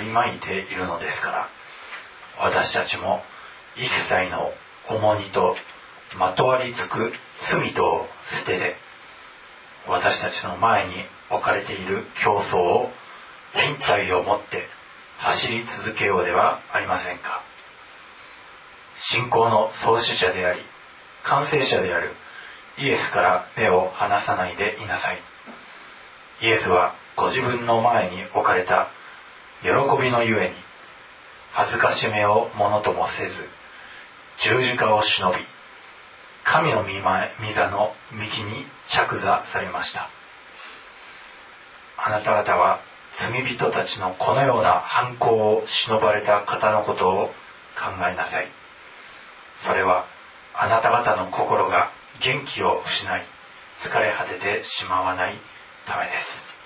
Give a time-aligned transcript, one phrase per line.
[0.00, 1.48] り巻いているのですから
[2.38, 3.22] 私たちも
[3.76, 4.52] 一切の
[4.88, 5.56] 重荷と
[6.18, 8.76] まとわりつく罪とを捨てて
[9.86, 10.92] 私たちの前に
[11.30, 12.90] 置かれている競争を
[13.54, 14.68] 忍耐を持って
[15.18, 17.42] 走り続けようではありませんか。
[18.94, 20.60] 信仰の創始者であり
[21.22, 22.10] 完成者である
[22.78, 25.18] イエスから目を離さないでいなさい。
[26.42, 28.90] イエスはご自分の前に置かれた
[29.62, 29.70] 喜
[30.00, 30.54] びのゆえに
[31.52, 33.48] 恥ずかしめをものともせず
[34.38, 35.36] 十字架を忍び
[36.44, 40.08] 神の御前御座の右に着座されました。
[41.98, 42.80] あなた方は
[43.14, 47.26] 罪人たちのこのような犯行を忍ばれた方のことを
[47.76, 48.46] 考えなさい。
[49.56, 50.06] それは
[50.54, 53.26] あなた方の心が元気を失い
[53.78, 55.34] 疲れ果ててしまわない
[55.84, 56.56] ためです。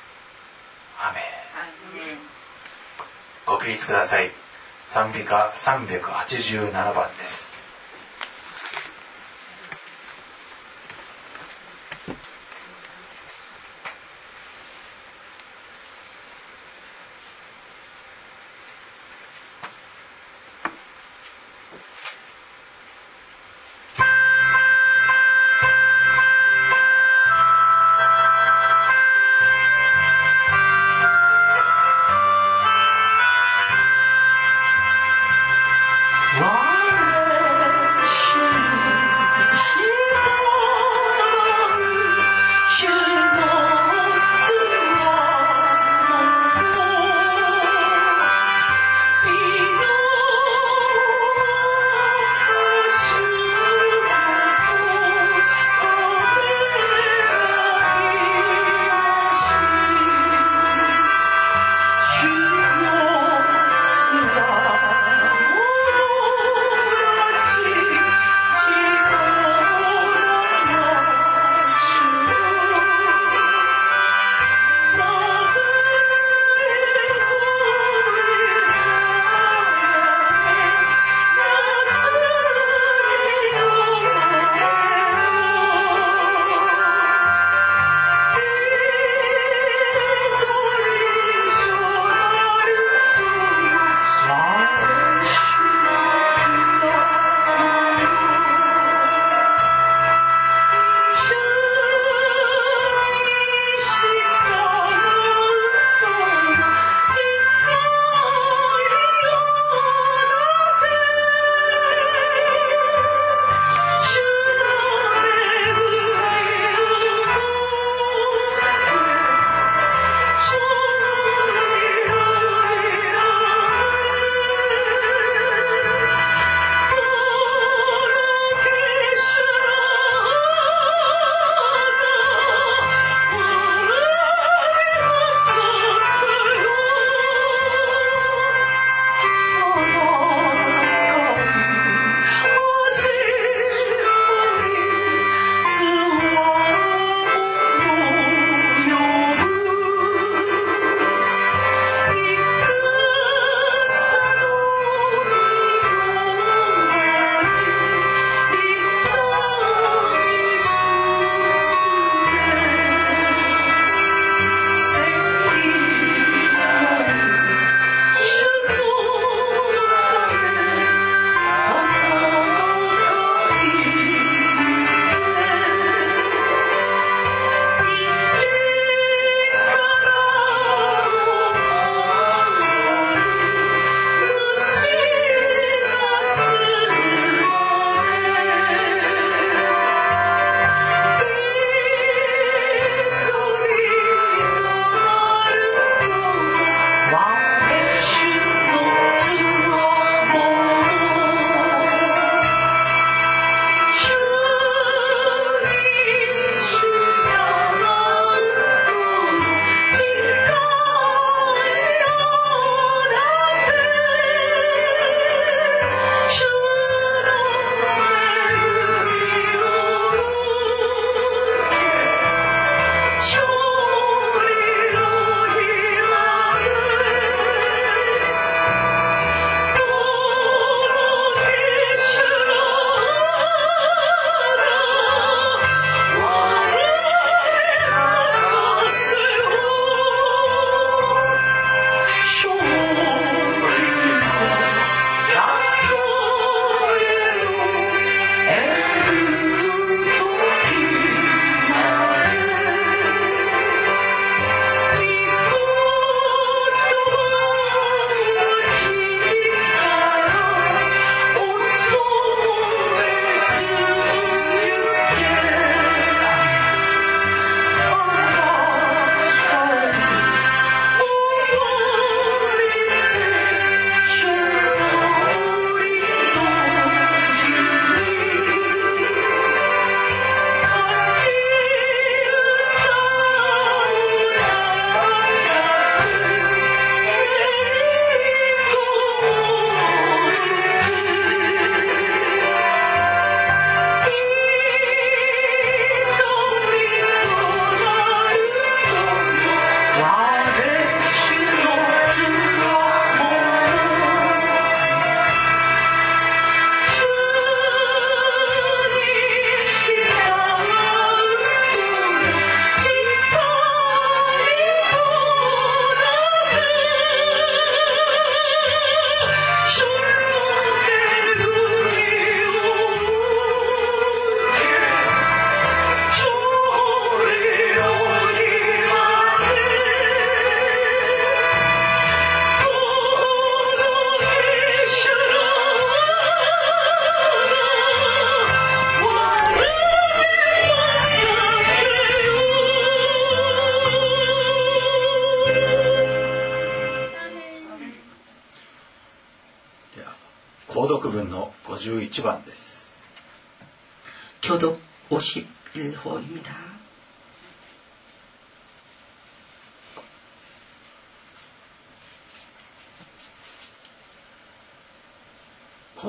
[1.00, 2.31] アメン。
[3.46, 4.30] ご起立ください。
[4.86, 7.51] 賛美歌387番です。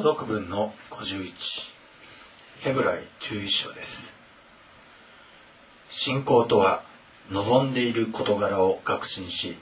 [0.03, 1.71] 購読文の51
[2.59, 4.13] ヘブライ11章です。
[5.89, 6.83] 信仰とは
[7.31, 9.55] 望んでいる事柄を確信し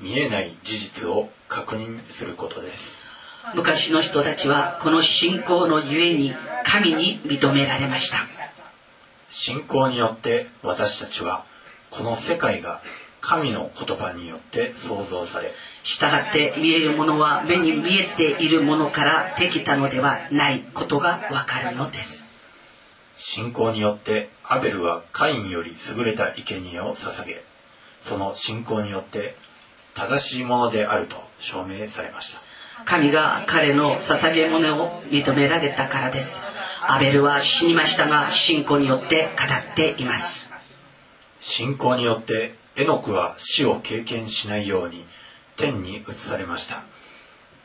[0.00, 2.98] 見えない事実を確認することです。
[3.54, 6.34] 昔の人たちはこの信仰のゆえに
[6.64, 8.26] 神に認められました。
[9.28, 11.46] 信仰によって私たちは
[11.92, 12.82] この世界が
[13.20, 15.52] 神の言葉によって創造され
[15.86, 22.26] 従って見えるものは目に見えているものからできたのではないことがわかるのです。
[23.16, 27.44] 信仰によってアベルはカインより優れた生贄を捧げ
[28.02, 29.36] その信仰によって
[29.94, 32.40] 正しいものであると証明されました
[32.84, 36.42] 神が彼の捧げ物を認められたからです。
[36.82, 40.50] アベルは死にましたが信仰によって語っています。
[41.40, 45.04] 信仰によってエノクは死を経験しないように
[45.56, 46.82] 天に移されました。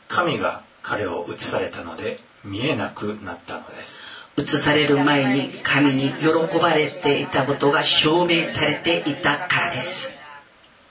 [0.08, 4.02] 神が彼を移されたので見えなくなったのです。
[4.36, 10.16] 移される前に神に喜ばれていたことが証明されていたからです。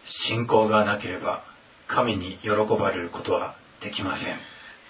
[0.06, 1.44] 信仰がなければ
[1.88, 4.36] 神に喜ばれることはできません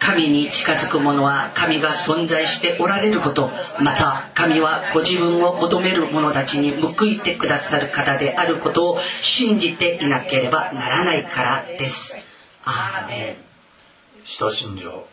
[0.01, 12.17] 神に近づく者は神が存在しておられること、また神はご自分を求める者たちに報いてくださる方であることを信じていなければならないからです。
[12.65, 14.25] アーメン。
[14.25, 15.05] 使徒信条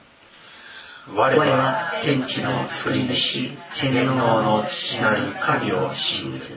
[1.15, 6.57] 我は天地の作り主、全全能の父なる神を信ず。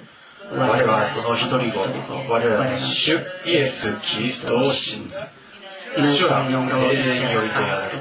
[0.53, 3.13] 我はその一人子我らの主
[3.45, 5.17] イエス・キリストを信ず
[5.97, 7.97] 主は精霊によりとやる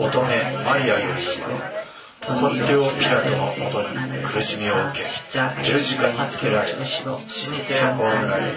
[0.00, 0.28] 乙女
[0.64, 1.93] マリアより生まれ
[2.26, 6.68] ポンテオ・ピラトのもとに苦しみを受け十字架につけられ
[7.28, 8.52] 死にて葬られ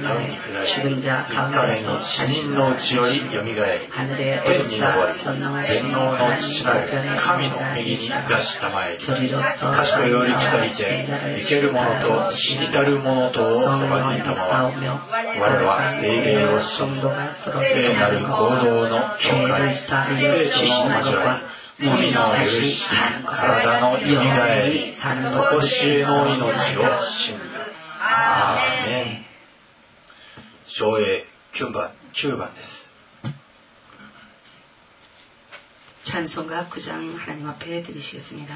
[0.00, 0.36] なおに
[0.66, 3.92] 下り3日目の死人のうちよりよみがえり
[4.44, 8.06] 天に昇り全能の父なる神の右に出
[8.40, 8.96] したまえ。
[8.96, 11.06] り賢より来たりて
[11.38, 14.72] 生ける者と死にたる者とをそばにいたまわ。
[15.40, 17.00] 我は精霊を信ず
[17.72, 19.74] 聖なる行動の教会。
[19.76, 21.51] 聖地の交わり。
[21.81, 27.43] 神の許し体のよみがえり残しへの命を信ず
[27.99, 29.25] アーメン
[30.65, 32.87] 昭栄9番9番です
[36.03, 38.55] 찬송가 9장 하나님 앞에 드리시겠습니다.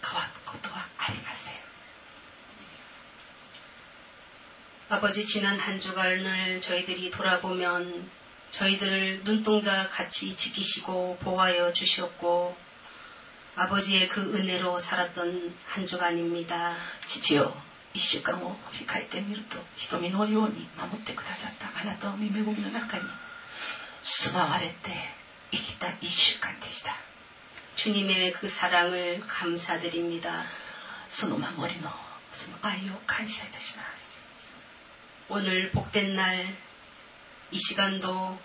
[0.00, 1.54] 乾くことはありません。
[4.88, 8.08] 아버지 지난 한 주간을 저희들이 돌아보면
[8.50, 12.56] 저희들을 눈동자 같이 지키시고 보호하여 주셨고
[13.56, 16.76] 아버지의 그 은혜로 살았던 한 주간입니다.
[17.00, 17.56] 父よ、
[17.94, 23.04] 一週間を振り返ってみると、瞳のように守ってくださったあなたの御恵みの中に、
[24.02, 24.74] 住まわれて
[25.50, 26.94] 生きた一週間でした。
[27.80, 30.46] 주님의 그 사랑을 감사드립니다.
[31.06, 31.90] その守りの、
[32.32, 34.26] その愛を感謝いたします。
[35.28, 36.66] 오늘 복된 날
[37.52, 38.38] 이 시간도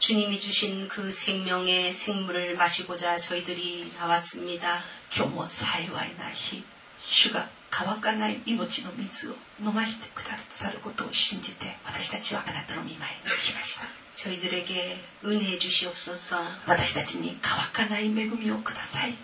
[0.00, 4.84] 주님이 주신 그 생명의 생물을 마시고자 저희들이 나왔습니다.
[5.14, 6.64] 今日も幸いな日、
[7.06, 13.86] 主が 乾かない命の水を飲ませてくださることを信じて、私たちはあなたの御前に来ました。
[14.16, 19.16] 저희들에게 은혜 주시옵소서 私たちに乾かない恵みをください。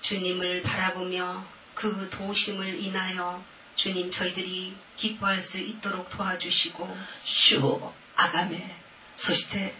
[0.00, 3.42] 주님을 바라보며 그 도우심을 인하여
[3.74, 6.88] 주님 저희들이 기뻐할 수 있도록 도와주시고
[7.24, 8.74] 主をあがめ、
[9.14, 9.74] そして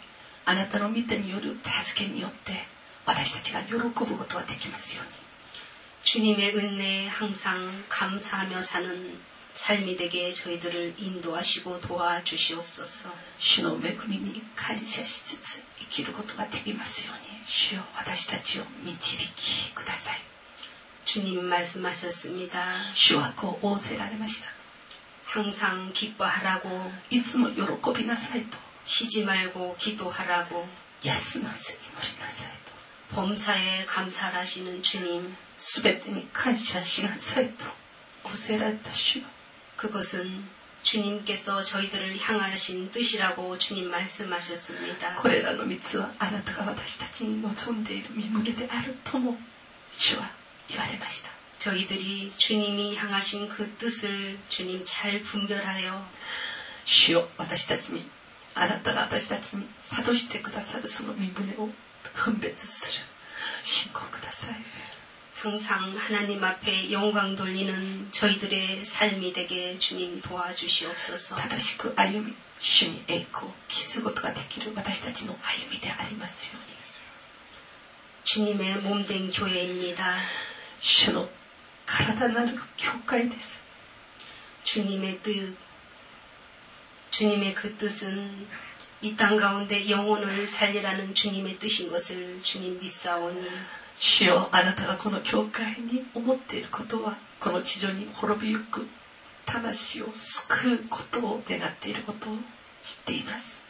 [0.45, 2.67] あなたの御手による助けによって、
[3.07, 5.20] 私たちが喜ぶことができますように。
[6.04, 13.14] 주님의 은혜에 항상 감사하며 사는 삶이 되게 저희들을 인도하시고 도와주시옵소서.
[13.38, 20.20] 신호의 국민이 가지샤시츠 이키를 고토가 되기마스요니 주여 와다시다지요 미치비키 구다사이.
[21.06, 22.94] 주님 말씀하셨습니다.
[22.94, 24.48] 주와고 오세라레 마시다.
[25.26, 26.92] 항상 기뻐하라고.
[27.10, 28.58] 이츠모 요로코비나사이도.
[28.86, 30.68] 쉬지 말고 기도하라고.
[31.06, 32.71] 야스마스 이노리나사이도.
[33.12, 35.36] 범사에 감사하시는 주님.
[35.58, 37.66] 수베테니 감사시간 사이도
[38.24, 39.24] 오세라다시오.
[39.76, 40.46] 그것은
[40.84, 45.16] 주님께서 저희들을 향하신 뜻이라고 주님 말씀하셨습니다.
[45.16, 49.38] 고레라노 미츠와 아나타가 와다시타치 노존데이르 미무리데 아르 토모
[49.96, 50.32] 주와
[50.70, 51.30] 이와레마시다.
[51.60, 56.10] 저희들이 주님이 향하신 그 뜻을 주님 잘 분별하여
[56.86, 58.10] 주여 와다시타치니
[58.56, 61.72] 아나타가 와다시타치니 사도시테 쿠다사르 소노 미무레오
[62.15, 63.07] 分別する
[63.63, 64.57] 信仰ください
[65.37, 71.37] 항상 하나님 앞에 영광 돌리는 저희들의 삶이 되게 주님 도와주시옵소서.
[71.37, 76.77] 正しく歩み主に栄光を期すことができる私たちの歩みでありますように
[78.27, 80.19] 주님의 몸된 교회입니다.
[80.81, 81.29] 主の
[81.87, 83.63] 体なる教会です
[84.65, 85.57] 주님의 뜻,
[87.13, 88.49] 주님의 그 뜻은
[89.03, 93.47] 이 땅 가운데 영혼을 살리라는 주님의 뜻인 것을 주님 믿사오니
[93.99, 98.87] 主よあなたがこの教会に思っていることはこの地上に滅びゆく
[99.45, 102.37] 魂を救うことを願っていることを
[102.83, 103.63] 知っています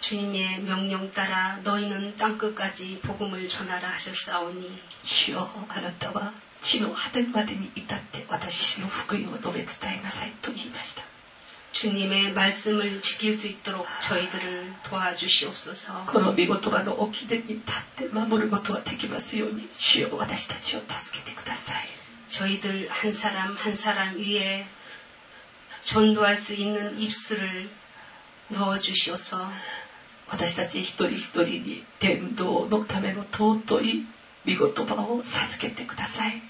[0.00, 11.02] 주님의 명령 따라 너희는 땅끝까지 복음을 전하라 하셨사오니 主よあなたは地の果てまでに至って私の福音を述べ伝えなさいと言いました
[11.72, 16.06] 주님의 말씀을 지킬 수 있도록 저희들을 도와주시옵소서.
[16.06, 21.88] この御言葉の掟に立って守ることができますように主よ私たちを助けてください
[22.28, 24.66] 저희들 한 사람 한 사람 위에
[25.80, 27.68] 전도할 수 있는 입술을
[28.48, 29.52] 넣어주시어서
[30.28, 34.06] 私たち一人一人に伝道のための尊い
[34.46, 36.42] 御言葉を授けてください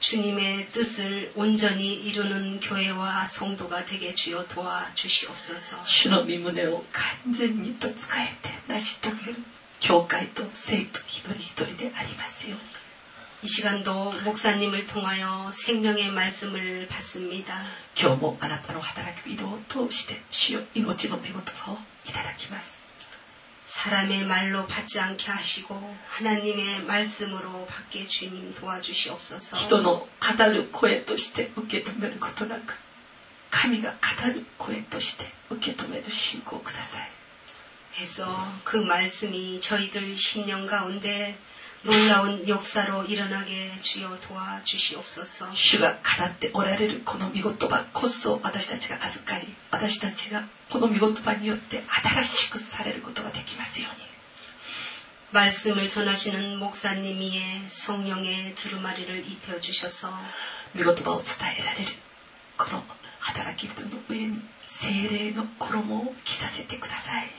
[0.00, 5.84] 주님의 뜻을 온전히 이루는 교회와 성도가 되게 주여 도와주시옵소서.
[5.84, 9.10] 주님의 간절히 또 쓰여때 다시 또
[9.82, 12.56] 교회 또 세입 히도리히도리데 아리마스요.
[13.42, 17.66] 이 시간도 목사님을 통하여 생명의 말씀을 받습니다.
[17.96, 22.79] 교모 아나타로 하다라기 위도 또 시대 쉬어 이곳지로 배고프고 이다다키마스.
[23.69, 29.57] 사람의 말로 받지 않게 하시고 하나님의 말씀으로 받게 주님 도와주시옵소서.
[29.57, 32.75] 人の語る声として受け止めることなく
[33.49, 37.09] 神が語る声として受け止める信仰をください
[37.99, 38.27] 해서
[38.65, 41.37] 그 말씀이 저희들 신령 가운데
[41.85, 45.53] 놀라운 역사로 일어나게 주여 도와주시옵소서.
[45.53, 54.03] 主が語っておられるこの御言葉こそ私たちが預かり私たちがこの御言葉によって新しくされることができますように
[55.31, 60.09] 말씀을 전하시는 목사님 위에 성령의 두루마리를 입혀주셔서
[60.75, 61.25] 御言葉を伝
[61.59, 61.91] えられる
[62.57, 62.83] この
[63.19, 67.38] 働き人の上に精霊の衣を着させてください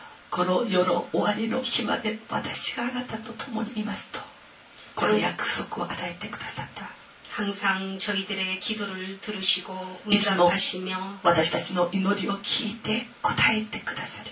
[0.30, 4.18] この世の終わりの日まで私があなたと共にいますと
[4.94, 6.90] この約束を与えてくださった
[7.30, 10.44] 항상 저희들의 기도를 들으시고 이스모.
[10.46, 14.30] 응답하시며 私たちの祈りを聞いて答えてくださる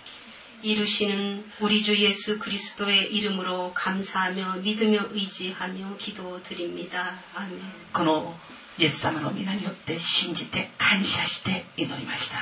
[0.62, 7.19] 이루시는 우리 주 예수 그리스도의 이름으로 감사하며 믿으며 의지하며 기도드립니다.
[7.35, 7.61] 아멘.
[7.93, 8.35] この
[8.79, 12.38] イエス様の皆によって信じて感謝して祈りました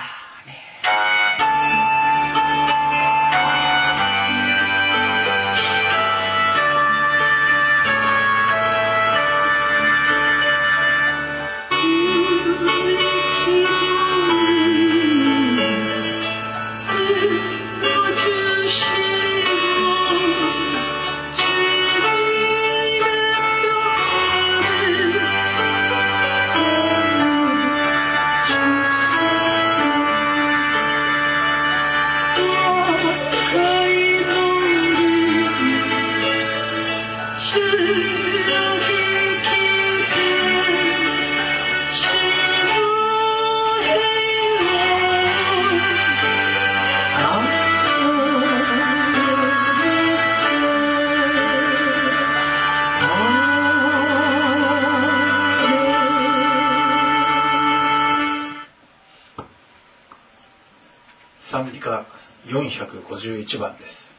[61.57, 62.07] アーメン賛美歌
[62.47, 64.15] 451番です。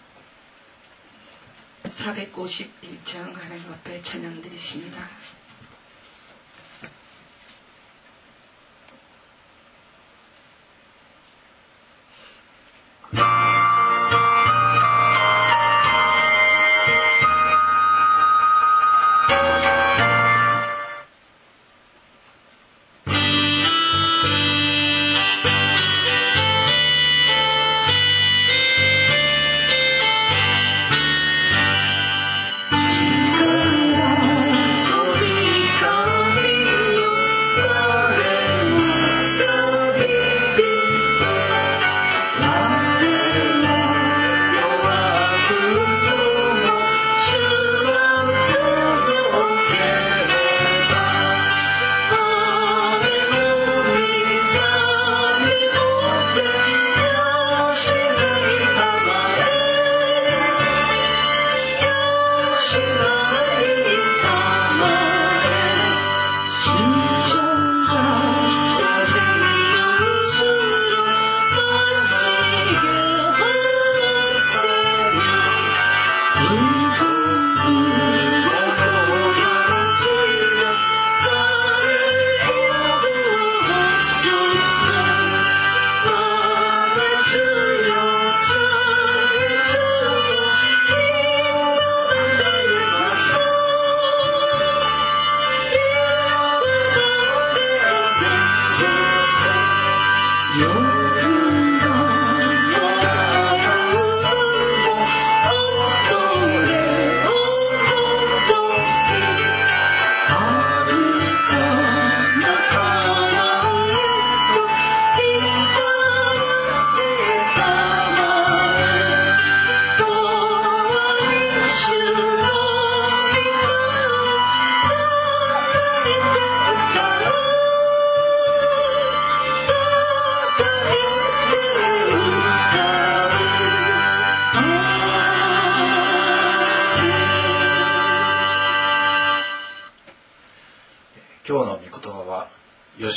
[1.85, 5.09] 451장 하나님 앞에 찬양 드리십니다.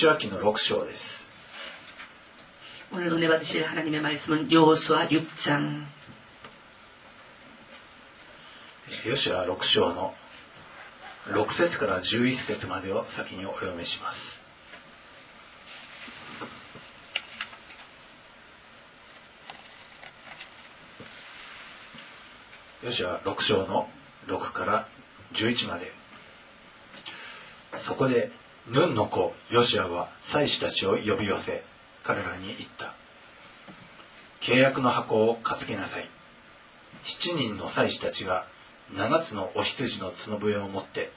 [0.01, 1.31] 吉明の6章です
[2.91, 5.85] 오늘 은혜 받으실 하나님의 말씀은 여호수아 6장
[9.03, 10.15] 吉ア6章の
[11.27, 14.41] 6節から11節までを先にお読みします
[22.83, 23.91] 吉ア6章の
[24.27, 24.89] 6から
[25.35, 25.93] 11まで
[27.77, 28.31] そこで
[28.68, 31.64] ヌンの子ヨシアは祭司たちを呼び寄せ
[32.04, 32.94] 彼らに言った。
[34.40, 36.10] 契約の箱を担ぎなさい。
[37.04, 38.46] 7人の祭司たちが
[38.94, 41.12] 7つのお羊の角笛を持って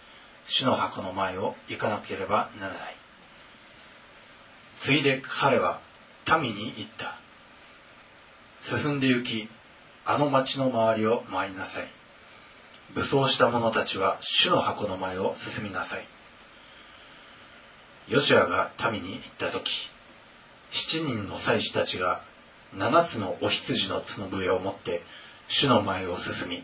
[0.48, 2.96] 主の箱の前を行かなければならない。
[4.78, 5.80] ついで彼は
[6.40, 7.18] 民に言った。
[8.62, 9.48] 進んで行き
[10.07, 11.88] あの町の周りを回りなさい。
[12.94, 16.13] 武装した者たちは主の箱の前を進みなさい。
[18.09, 19.88] ヨシュアが民に言った時
[20.73, 22.21] 7人の祭司たちが
[22.77, 25.03] 7つのお羊の角笛を持って
[25.49, 26.62] 主の前を進み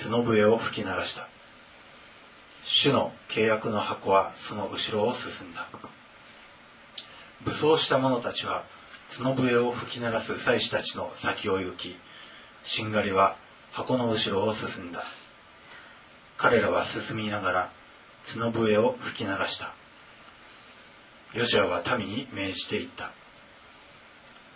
[0.00, 1.28] 角笛を吹き鳴らした。
[2.62, 5.66] 主の契約の箱はその後ろを進んだ。
[7.44, 8.64] 武装した者たちは
[9.08, 11.96] 角笛を吹き鳴らす祭司たちの先を行き
[12.62, 13.36] しんがりは
[13.72, 15.02] 箱の後ろを進んだ。
[16.36, 17.70] 彼らは進みながら
[18.24, 19.77] 角笛を吹き鳴らした。
[21.34, 23.12] ヨシアは民に命じていった。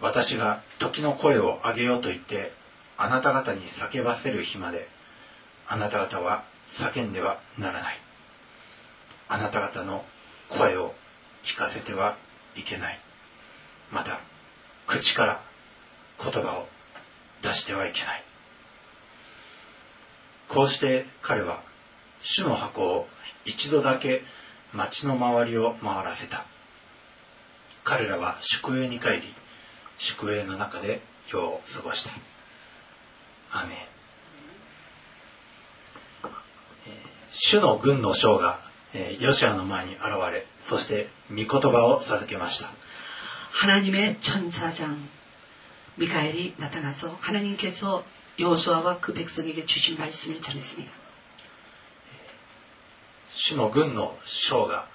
[0.01, 2.53] 私が時の声を上げようと言って
[2.97, 4.89] あなた方に叫ばせる日まで
[5.69, 7.99] あなた方は叫んではならない。
[9.29, 10.05] あなた方の
[10.49, 10.95] 声を
[11.43, 12.17] 聞かせては
[12.57, 12.99] いけない。
[13.91, 14.21] また
[14.87, 15.41] 口から
[16.23, 16.69] 言葉を
[17.43, 18.25] 出してはいけない。
[20.49, 21.63] こうして彼は
[22.23, 23.09] 主の箱を
[23.45, 24.23] 一度だけ
[24.73, 26.45] 町の周りを回らせた。
[27.85, 29.35] 彼らは宿営に帰り
[29.99, 31.01] 宿営の中で
[31.33, 32.11] 夜を過ごした。
[33.53, 33.67] ア
[37.33, 38.61] 主の軍の将が
[39.19, 42.69] ヨシアの前に現れそして御言葉を授けました。
[43.53, 44.97] 하나님의천사장
[45.99, 48.05] 미카엘이 나타나서 하나님께서
[48.39, 50.93] 수아와 그 백성에게 주신 말씀을 전했습니 다.
[53.37, 54.89] 신의 군의 쇼가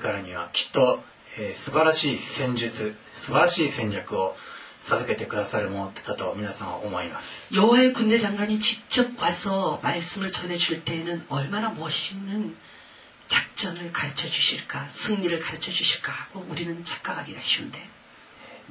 [0.00, 1.02] からにはきっと
[1.37, 4.35] えー素晴らしい戦術素晴らしい戦略を
[4.81, 12.55] 授けてくださるものだと皆さんは思います 여호와의 군대 장관이 직접 와서 말씀을 전해줄 때에는 얼마나 멋있는
[13.27, 17.79] 작전을 가르쳐 주실까, 승리를 가르쳐 주실까 하고 우리는 착각하기가 쉬운데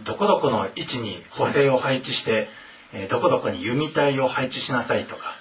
[0.04, 2.48] どこどこの位置に歩兵を配置して、
[2.92, 5.36] えーどこどこに弓隊を配置しなさいとか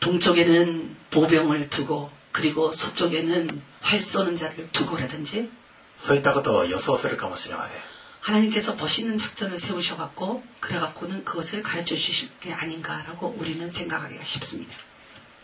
[0.00, 5.50] 동쪽에는 보병을 두고 그리고 서쪽에는 활 쏘는 자를 두고라든지
[5.98, 7.80] そういったことを予想するかもしれません
[8.20, 14.74] 하나님께서 멋있는 작전을 세우셔갖고 그래갖고는 그것을 가르쳐 주실 게 아닌가라고 우리는 생각하기가 쉽습니다.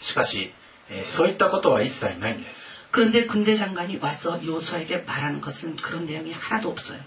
[0.00, 0.52] しかし、
[0.90, 7.00] えーそういったことは一切ないんです 그런데 군대 장관이 와서 요수아에게 말하는 것은 그런 내용이 하나도 없어요.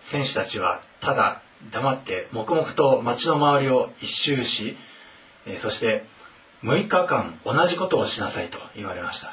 [0.00, 1.40] 戦士たちはただ
[1.72, 4.76] 黙って黙々と町の周りを一周し、
[5.46, 6.04] えーそして
[6.62, 9.32] 6日間同じことをしなさいと言われました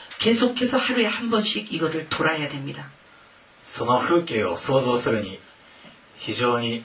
[0.20, 2.90] 계속해서 하루에 한 번씩 이거를 돌아야 됩니다.
[3.64, 5.38] その風景を想像するに
[6.18, 6.84] 非常に、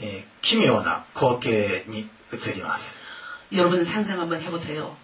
[0.00, 2.98] えー奇妙な光景に映ります
[3.52, 4.96] 여러분 상상 한번 해보세요.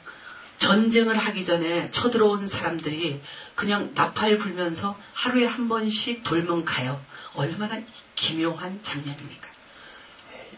[0.58, 3.20] 전쟁을 하기 전에 쳐들어온 사람들이
[3.54, 7.00] 그냥 나팔 불면서 하루에 한 번씩 돌면 가요.
[7.34, 7.80] 얼마나
[8.16, 9.48] 기묘한 장면입니까?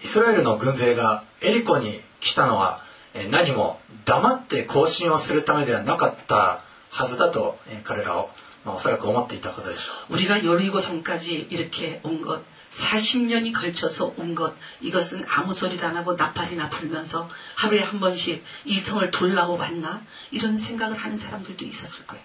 [0.02, 2.82] イスラエルの軍勢がエリコに来たのは
[3.14, 6.62] えー何も黙って行進をするためではなかった
[6.94, 8.30] はずだとえー彼らを、
[8.64, 16.68] まあ、おそらく思っていたことでしょう 우리가 여리고성까지 이렇게 온 것, 40년이 걸쳐서 온 것, 이것은 아무 소리도 안 하고 나팔이나
[16.70, 20.02] 불면서 하루에 한 번씩 이 성을 돌라고 왔나?
[20.30, 22.22] 이런 생각을 하는 사람들도 있었을 거예요.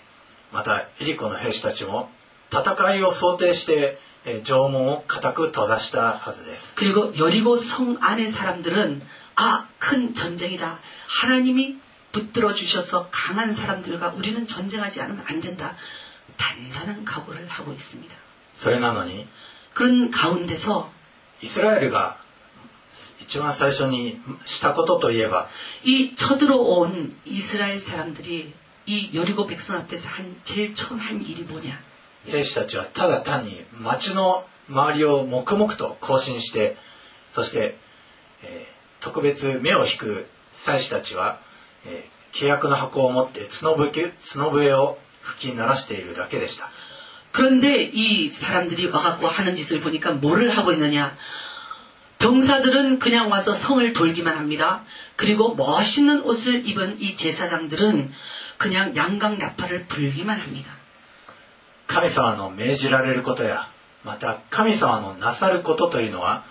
[0.51, 2.09] またエリコの兵士たちも
[2.51, 9.01] 戦いを想定してえー城門を固く閉ざしたはずです 그리고 여리고 성 안의 사람들은
[9.37, 10.79] 아, 큰 전쟁이다.
[11.07, 11.77] 하나님이
[12.11, 15.75] 붙들어 주셔서 강한 사람들과 우리는 전쟁하지 않으면 안 된다.
[16.37, 18.13] 단단한 각오를 하고 있습니다.
[18.55, 19.27] それなのに
[19.73, 20.89] 그런 가운데서
[21.41, 22.17] イスラエルが
[23.19, 25.49] 一番最初にしたことといえば
[25.83, 28.53] 이 쳐들어온 이스라엘 사람들이
[28.85, 31.77] 이 여리고 백성 앞에서 한 제일 처음 한 일이 뭐냐?
[32.25, 36.77] 兵士たちはただ単に町の周りを黙々と行進して
[37.33, 37.77] そして、
[38.43, 41.39] えー特別目を引く祭司たちは、
[41.85, 46.69] えー契約の箱を持って角笛角笛を吹き鳴らしているだけでした
[47.31, 51.17] 그런데 이 사람들이 와갖고 하는 짓을 보니까 뭐를 하고 있느냐?
[52.19, 54.83] 병사들은 그냥 와서 성을 돌기만 합니다.
[55.17, 58.13] 그리고 멋있는 옷을 입은 이 제사장들은
[58.57, 60.71] 그냥 양강 나팔을 불기만 합니다.
[61.87, 63.69] 神様の命じられることや
[64.03, 66.43] また神様のなさることというのは、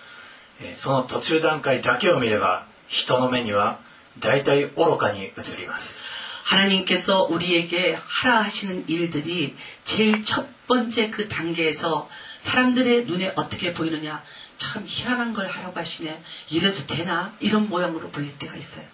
[0.61, 3.79] えーその途中段階だけを見れば人の目には
[4.19, 5.99] 大体愚かに映ります
[6.43, 12.07] 하나님께서 우리에게 하라 하시는 일들이 제일 첫 번째 그 단계에서
[12.39, 14.23] 사람들의 눈에 어떻게 보이느냐?
[14.57, 16.23] 참 희한한 걸 하라고 하시네.
[16.49, 17.33] 이래도 되나?
[17.39, 18.85] 이런 모양으로 보일 때가 있어요.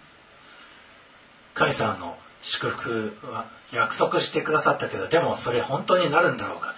[1.54, 6.74] 神様の祝福は約束してくださったけどでもそれ本当になるんだろうか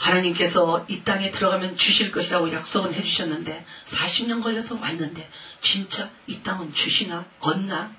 [0.00, 5.28] 하나님께서 이 땅에 들어가면 주실 것이라고 약속은 해주셨는데 40년 걸려서 왔는데
[5.62, 7.92] 진짜 이 땅은 주시나 얻나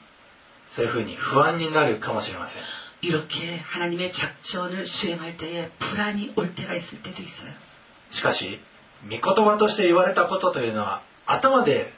[0.68, 2.64] そういうふうに不安になるかもしれません
[3.02, 7.52] 이렇게 하나님의 작전을 수행할 때에 불안이 올 때가 있을 때도 있어요.
[8.12, 8.60] しかし
[9.04, 11.94] 御言葉として言われたことというのは頭で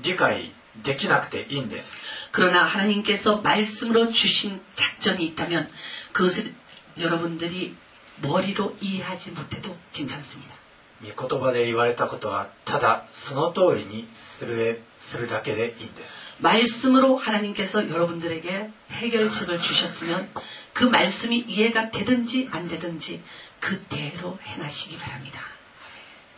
[0.00, 2.00] 理解できなくていいんです
[2.32, 5.68] 그러나 하나님께서 말씀으로 주신 작전이 있다면
[6.12, 6.54] 그것을
[6.98, 7.76] 여러분들이
[8.20, 10.54] 머리로 이해하지 못해도 괜찮습니다.
[11.02, 20.28] 御言葉で言われたことはただその通りにする するだけでいいんです 말씀으로 하나님께서 여러분들에게 해결책을 주셨으면
[20.72, 23.22] 그 말씀이 이해가 되든지 안 되든지
[23.60, 25.40] 그대로 해나시기 바랍니다.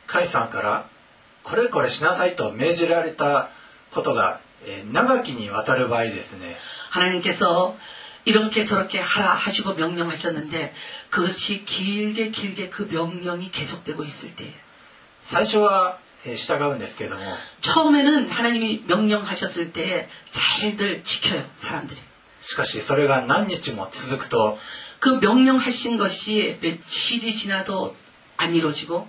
[0.06, 0.88] 神様から
[1.42, 3.50] これこれしなさいと命じられた
[3.90, 6.56] ことが、えー長きにわたる場合ですね
[6.90, 7.76] 하나님께서
[8.26, 10.74] 이렇게 저렇게 하라 하시고 명령하셨는데
[11.10, 14.54] 그것이 길게 길게 그 명령이 계속되고 있을 때
[15.22, 17.22] 最初は、えー 従うんですけれども
[17.60, 22.00] 처음에는 하나님이 명령하셨을 때 잘들 지켜요 사람들이
[22.40, 24.58] しかしそれが何日も続くと
[25.00, 27.94] 그 명령하신 것이 며칠이 지나도
[28.36, 29.06] 안 이루어지고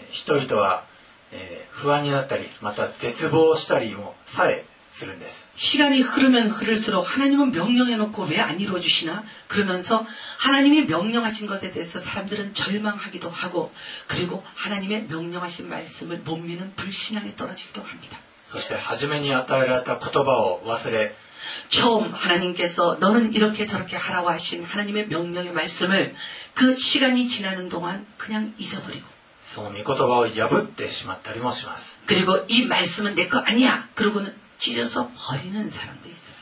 [0.00, 0.84] えー人々は、
[1.32, 9.22] えー不安になったりまた絶望したりもさえ するんです 시간이 흐르면 흐를수록 하나님은 명령해놓고 왜 안 이루어주시나?
[9.46, 10.06] 그러면서
[10.38, 13.72] 하나님이 명령하신 것에 대해서 사람들은 절망하기도 하고
[14.06, 18.18] 그리고 하나님의 명령하신 말씀을 못 믿는 불신앙에 떨어지기도 합니다.
[18.46, 21.14] そして初めに与えられた言葉を忘れ
[21.68, 26.14] 처음 하나님께서 너는 이렇게 저렇게 하라고 하신 하나님의 명령의 말씀을
[26.54, 29.06] 그 시간이 지나는 동안 그냥 잊어버리고
[29.44, 33.88] その御言葉を破ってしまったりもします 그리고 이 말씀은 내 거 아니야.
[33.94, 36.36] 그러고는 찢어서 버리는 사람도 있어요.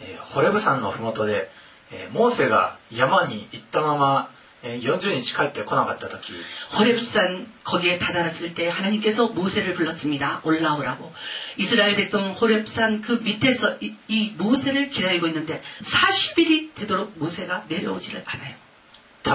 [0.00, 1.50] えーホレブ山の麓で、
[1.92, 4.30] えーモーセが山に行ったまま、
[4.62, 6.32] えー40日帰ってこなかった時
[6.76, 10.40] 호렙산 거기에 다다랐을 때 하나님께서 모세를 불렀습니다.
[10.44, 11.12] 올라오라고.
[11.56, 18.56] 이스라엘 백성 호렙산 그 밑에서 이, 이 모세를 기다리고 있는데 40일이 되도록 모세가 내려오지를 않아요.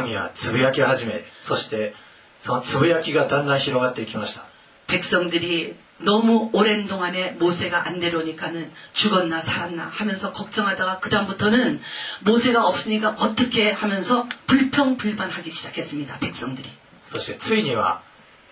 [0.03, 1.95] 民はつぶやき始めそして
[2.39, 4.45] そのつぶやきがだんだん広がっていきました
[4.87, 11.81] 백성들이 너무 오랜 동안에 모세가 안 내려오니까는 죽었나 살았나 하면서 걱정하다가 그다음부터는
[12.21, 16.19] 모세가 없으니까 어떻게 하면서 불평불만하기 시작했습니다.
[16.19, 16.69] 백성들이.
[17.07, 18.01] そしてついには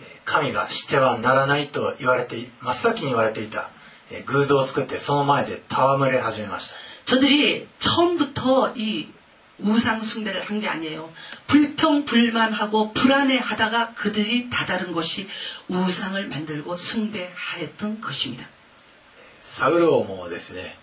[0.01, 3.69] えー神がしてはならないと言われてい真っ先に言われていた
[4.11, 9.07] えー偶像を作ってその前で戯れ始めました 저들이 처음부터 이
[9.61, 11.11] 우상 숭배를 한 게 아니에요.
[11.47, 15.27] 불평불만하고 불안해하다가 그들이 다다른 것이
[15.67, 18.45] 우상을 만들고 숭배하였던 것입니다.
[19.41, 20.77] サウル王もですね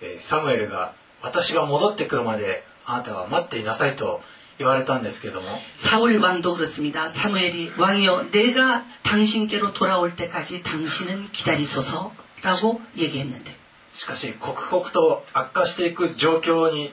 [0.00, 0.92] えーサムエルが
[1.22, 4.20] 私が戻ってくるまであなたは待っていなさいと
[4.58, 7.08] 言われたんですけども 사울 왕도 그렇습니다.
[7.08, 13.56] 사무엘이 왕이여 내가 당신께로 돌아올 때까지 당신은 기다리소서라고 얘기했는데
[13.94, 16.92] しかし刻々と悪化していく状況に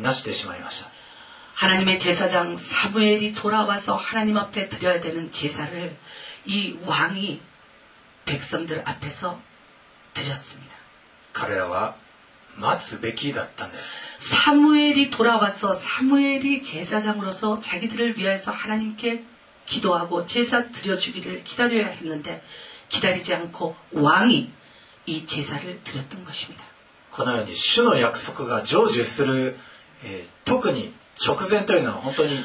[0.00, 0.90] なしてしまいました
[1.56, 5.96] 하나님의 제사장 사무엘이 돌아와서 하나님 앞에 드려야 되는 제사를
[6.44, 7.40] 이 왕이
[8.26, 9.40] 백성들 앞에서
[10.12, 10.74] 드렸습니다.
[11.32, 11.96] 彼らは
[12.56, 19.24] 待つべきだったんです 사무엘이 돌아와서 사무엘이 제사장으로서 자기들을 위해서 하나님께
[19.64, 22.42] 기도하고 제사 드려주기를 기다려야 했는데
[22.90, 24.50] 기다리지 않고 왕이
[25.06, 26.62] 이 제사를 드렸던 것입니다.
[27.10, 29.69] このように主の約束が成就する、えー
[30.44, 30.92] 特に
[31.24, 32.38] 直前というのは本当に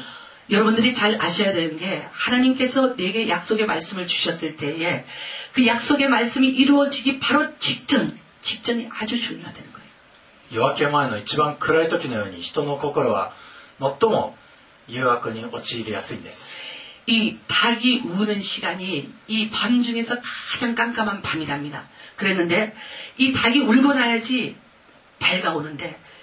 [0.50, 5.04] 여러분들이 잘 아셔야 되는 게 하나님께서 내게 약속의 말씀을 주셨을 때에
[5.52, 9.82] 그 약속의 말씀이 이루어지기 바로 직전, 직전이 아주 중요하다는 거예요.
[10.52, 13.32] 夜明け前の一番暗い時のように人の心は
[13.80, 14.36] 最も
[14.88, 16.50] 誘惑に陥りやすいんです
[17.06, 20.16] 이 닭이 우는 시간이 이 밤 중에서
[20.52, 21.84] 가장 깜깜한 밤이랍니다.
[22.16, 22.74] 그랬는데
[23.16, 24.56] 이 닭이 울고 나야지
[25.18, 25.98] 밝아오는데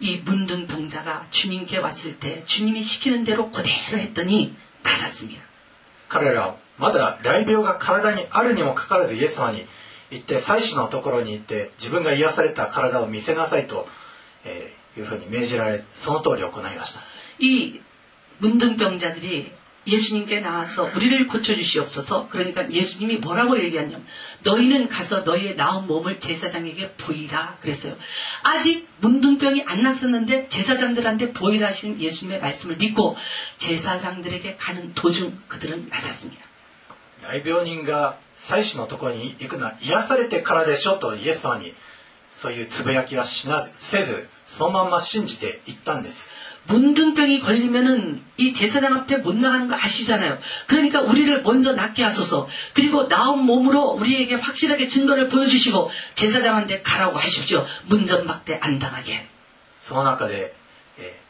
[0.00, 5.42] 이 문둥병자가 주님께 왔을 때 주님이 시키는 대로 그대로 했더니 나섰습니다.
[6.08, 9.66] 彼らはまだ来病が体にあるにもかかわらずイエス様に
[10.10, 13.88] 行って祭司のところに行って自分が癒された体を見せなさいと、
[14.44, 17.02] えーいうふうに命じられその通り行いました
[17.38, 17.80] 이
[18.38, 19.52] 문둥병자들이
[19.88, 22.28] 예수님께 나와서 우리를 고쳐주시옵소서.
[22.30, 24.06] 그러니까 예수님이 뭐라고 얘기하냐면
[24.42, 27.96] 너희는 가서 너희의 나은 몸을 제사장에게 보이라 그랬어요.
[28.42, 33.16] 아직 문둥병이 안 났었는데 제사장들한테 보이라 하신 예수님의 말씀을 믿고
[33.58, 36.44] 제사장들에게 가는 도중 그들은 나섰습니다.
[37.22, 41.74] 来病人が祭司のところに行くのは癒されてからでしょとイエス様に
[42.30, 46.34] そういうつぶやきはしなせずそのまんま信じて行ったんです
[46.68, 50.38] 문둥병이 걸리면은 이 제사장 앞에 못 나가는 거 아시잖아요.
[50.66, 52.48] 그러니까 우리를 먼저 낫게 하소서.
[52.72, 57.66] 그리고 나온 몸으로 우리에게 확실하게 증거를 보여주시고 제사장한테 가라고 하십시오.
[57.86, 59.28] 문전박대 안 당하게.
[59.78, 60.54] その中で、
[60.98, 61.24] えー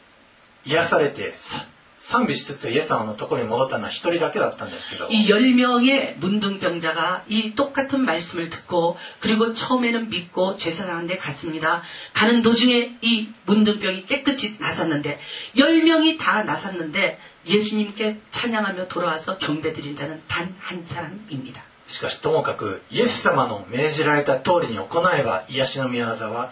[0.67, 1.67] 癒されてさ
[1.99, 11.81] 賛美しつつイエス様のところに戻ったのは一人だけだったんですけど 이 10명의 문둥병자가 이 똑같은 말씀을 듣고 그리고 처음에는 믿고 제사장한테 갔습니다.
[12.13, 15.19] 가는 도중에 이 문둥병이 깨끗이 나섰는데
[15.55, 17.17] 10명이 다 나섰는데
[17.47, 21.63] 예수님께 찬양하며 돌아와서 경배드린 자는 단 한 사람입니다.
[21.87, 26.51] しかしともかくイエス様の命じられた通りに行えば癒しの御業は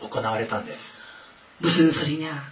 [0.00, 1.00] 行われたんです
[1.60, 2.51] 무슨 소리냐?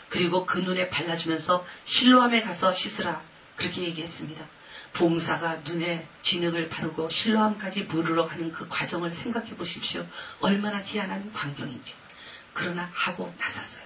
[0.10, 3.22] 그리고 그 눈에 발라주면서 실로함에 가서 씻으라.
[3.56, 4.44] 그렇게 얘기했습니다.
[4.92, 10.06] 봉사가 눈에 진흙을 바르고 실로함까지 물으러 가는 그 과정을 생각해 보십시오.
[10.40, 11.94] 얼마나 희한한 광경인지.
[12.54, 13.84] 그러나 하고 나섰어요.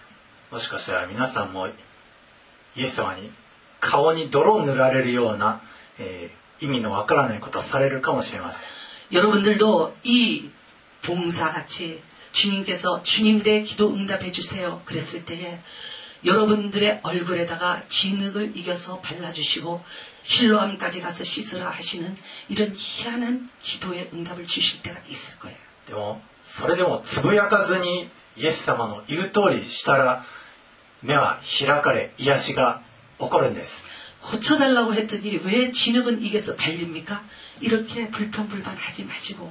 [0.51, 1.73] もしかしたら皆さんもイ
[2.77, 3.31] エス様に
[3.79, 5.61] 顔に泥を塗られるような、
[5.99, 8.63] えー意味のわからないことをされるかもしれません
[9.13, 10.51] 여러분들도 이
[11.03, 12.03] 봉사같이
[12.33, 14.83] 주님께서 주님 내 기도 응답해 주세요.
[14.85, 15.59] 그랬을 때에
[16.25, 19.83] 여러분들의 얼굴에다가 진흙을 이겨서 발라주시고
[20.23, 22.17] 실로함까지 가서 씻으라 하시는
[22.49, 25.57] 이런 희한한 기도의 응답을 주실 때가 있을 거예요.
[25.87, 30.25] でもそれでもつぶやかずにイエス様の言う通りしたら
[31.03, 32.83] 目は開かれ癒しが
[33.19, 33.87] 起こるんです
[34.23, 37.25] 고쳐달라고 했더니 왜 진흙은 이겨서 발립니까?
[37.61, 39.51] 이렇게 불평불만 하지 마시고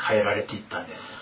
[0.00, 1.14] 変えられていったんです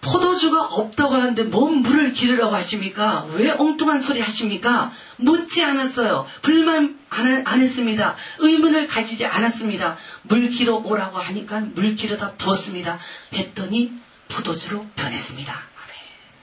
[0.00, 3.26] 포도주가 없다고 하는데 뭔 물을 기르라고 하십니까?
[3.32, 4.92] 왜 엉뚱한 소리 하십니까?
[5.16, 6.24] 묻지 않았어요.
[6.42, 8.14] 불만 안, 안 했습니다.
[8.38, 9.96] 의문을 가지지 않았습니다.
[10.22, 13.00] 물 기러 오라고 하니까 물 기러다 부었습니다.
[13.34, 13.92] 했더니
[14.28, 15.52] 포도주로 변했습니다.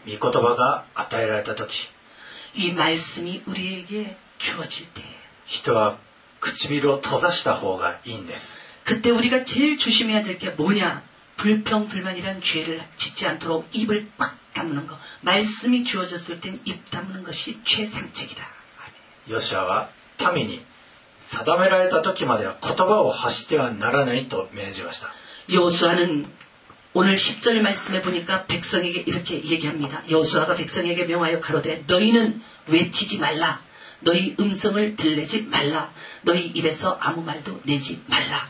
[0.07, 1.89] 御言葉が与えられた時
[2.55, 5.01] 이 말씀이 우리에게 주어질 때
[5.45, 5.97] 人は
[6.41, 11.01] 唇を閉ざした方がいいんです 그때 우리가 제일 조심해야 될 게 뭐냐?
[11.39, 14.97] 불평불만이란 죄를 짓지 않도록 입을 꽉 다무는 거.
[15.21, 18.43] 말씀이 주어졌을 땐 입 다무는 것이 최상책이다.
[19.27, 19.89] ヨシュアは
[20.33, 20.61] 民に
[21.19, 25.11] 定められた時までは言葉を発してはならないと命じました
[25.49, 26.25] 여호수아는
[26.93, 30.03] 오늘 10절 말씀에 보니까 백성에게 이렇게 얘기합니다.
[30.09, 33.61] 여호수아가 백성에게 명하여 가로되 너희는 외치지 말라.
[33.99, 35.91] 너희 음성을 들내지 말라.
[36.21, 38.49] 너희 입에서 아무 말도 내지 말라.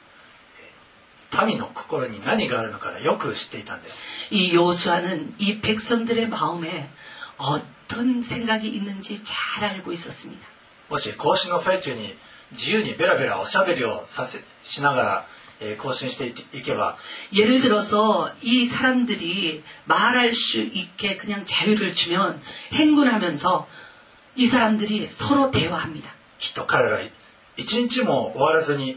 [1.46, 6.90] 民の心に何があるのかよく知っていたんです 이 여호수아는 이 백성들의 마음에
[7.38, 10.46] 어떤 생각이 있는지 잘 알고 있었습니다.
[10.88, 12.16] もし更新の最中に
[12.52, 15.26] 自由にベラベラおしゃべりをさせしながら、
[15.60, 16.96] えー更新していいけば
[17.32, 22.40] 예를 들어서 이 사람들이 말할 수 있게 그냥 자유를 주면
[22.72, 23.66] 행군하면서
[24.36, 26.14] 이 사람들이 서로 대화합니다.
[26.38, 27.00] きっと彼ら
[27.56, 28.96] 一日も終わらずに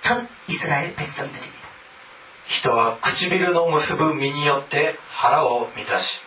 [0.00, 1.62] 첫 이스라엘 백성들입니다.
[2.46, 6.20] 人は唇の結ぶ身によって腹を満たし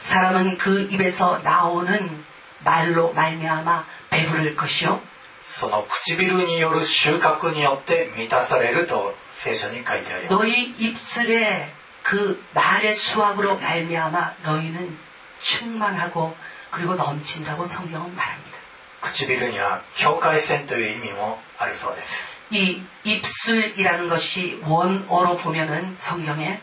[0.00, 2.24] 사람은 그 입에서 나오는
[2.64, 5.00] 말로 말미암아 배부를 것이요
[5.44, 14.98] その唇による収穫によって満たされると聖書に書いてあります 너희 입술에 그 말의 수확으로 말미암아 너희는
[15.40, 16.36] 충만하고
[16.70, 18.58] 그리고 넘친다고 성경은 말합니다.
[19.02, 26.60] 唇には境界線という意味もあるそうです 이 입술이라는 것이 원어로 보면은 성경에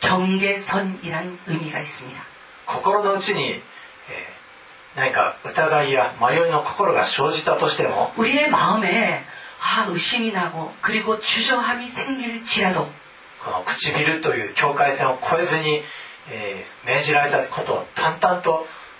[0.00, 2.22] 경계선이란 의미가 있습니다.
[2.66, 3.62] 心の内に、えー
[4.96, 9.24] 何か疑いや迷いの心が生じたとしても 우리의 마음에
[9.60, 12.88] 아 의심이 나고 그리고 주저함이 생길지라도
[13.42, 15.82] この唇という境界線を越えずに、
[16.30, 18.66] えー命じられたことを淡々と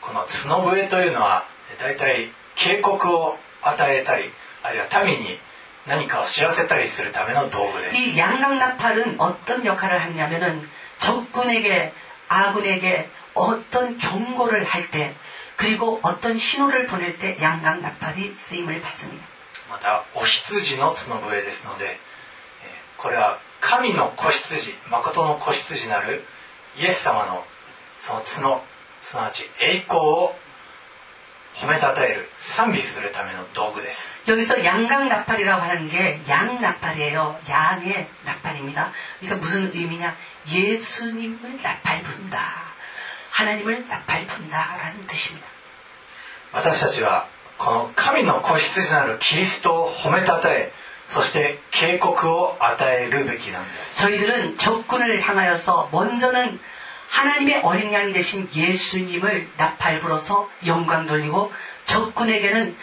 [0.00, 1.46] この角笛というのは
[1.80, 4.24] 大体警告を与えたり
[4.62, 5.38] あるいは民に
[5.86, 11.92] 何かを知らせたりするための道具です 이 양강 나팔은 어떤 역할을 하냐면은 적군에게
[12.28, 15.14] 아군에게 어떤 경고를 할 때
[15.56, 19.24] 그리고 어떤 신호를 보낼 때 양각 나팔이 쓰임을 받습니다.
[19.70, 21.96] またお羊の角笛ですのでえー
[23.02, 26.24] これは神の子羊誠の子羊なる
[26.78, 27.44] イエス様の
[27.98, 28.62] その角
[29.00, 30.34] すなわち栄光を
[31.56, 37.40] 褒めたたえる賛美するための道具です 여기서 양각 나팔이라고 하는 게 양 나팔이에요.
[37.48, 38.92] 양의 나팔입니다.
[39.20, 40.14] 그러니까 무슨 의미냐?
[40.48, 42.64] 예수님을 나팔 분다.
[43.30, 45.46] 하나님을 나팔 분다라는 뜻입니다.
[46.52, 47.26] 私たちは
[47.58, 50.72] この神の子羊なるキリストを褒めたたえ
[51.08, 56.58] そして警告を与えるべきなんです 저희들은 적군을 향하여서 먼저는
[57.10, 61.52] 하나님의 어린 양이 되신 예수님을 나팔 불어서 영광 돌리고
[61.84, 62.76] 적군에게는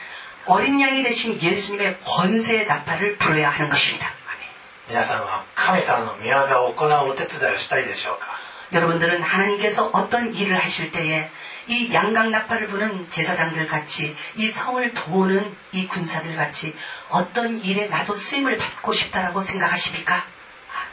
[0.46, 4.08] 어린 양이 되신 예수님의 권세의 나팔을 불어야 하는 것입니다.
[4.08, 4.48] 아멘.
[4.88, 8.28] 皆さんは神様の御業を行うお手伝いをしたいでしょうか
[8.74, 11.30] 여러분들은 하나님께서 어떤 일을 하실 때에
[11.68, 16.76] 이 양각 나팔을 부는 제사장들 같이 이 성을 도우는 이 군사들 같이
[17.10, 20.26] 어떤 일에 나도 쓰임을 받고 싶다라고 생각하십니까?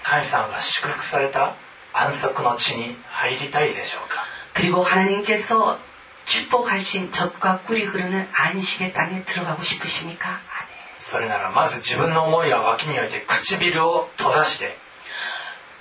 [0.02, 1.56] 神様が祝福された
[1.92, 5.78] 安息の地に 入りたいでしょうか 그리고 하나님께서
[6.26, 10.28] 축복하신 젖과 꿀이 흐르는 안식의 땅에 들어가고 싶으십니까?
[10.28, 10.70] 아멘.
[10.98, 14.76] それならまず自分の思いは脇に置いて唇を閉ざして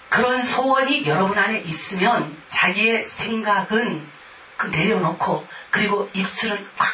[0.09, 4.09] 그런 소원이 여러분 안에 있으면 자기의 생각은
[4.57, 6.87] 그 내려놓고 그리고 입술은 꽉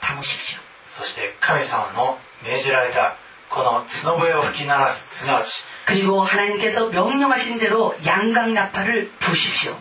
[0.00, 0.60] 담으십시오.
[0.96, 3.16] そして神様の命じられた
[3.50, 9.76] この角笛を吹き鳴らすすなわち 그리고 하나님께서 명령하신 대로 양각 나팔을 부십시오.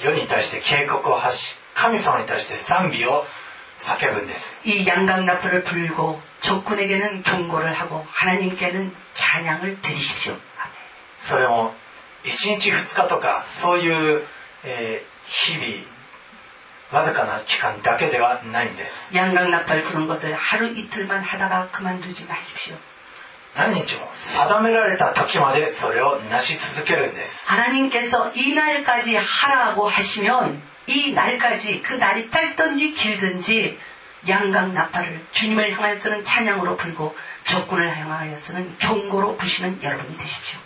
[0.00, 3.24] 世に対して警告を発し神様に対して賛美を
[3.78, 10.32] 叫ぶんです 이 양각 나팔을 불고 적군에게는 경고를 하고 하나님께는 찬양을 드리십시오.
[10.32, 10.42] 아멘.
[11.18, 11.72] それも
[12.24, 14.22] 1日2日とかそういう、
[14.64, 15.86] えー日々
[16.90, 22.76] わずかな期間だけではないんです 양각 나팔 부는 것을 하루 이틀만 하다가 그만두지 마십시오.
[23.56, 33.78] 何日も定められた時までそれをなし続けるんです 하나님께서 이 날까지 하라고 하시면 이 날까지 그 날이 짧든지 길든지
[34.28, 40.58] 양각 나팔을 주님을 향하여서는 찬양으로 불고 적군을 향하여서는 경고로 부시는 여러분이 되십시오.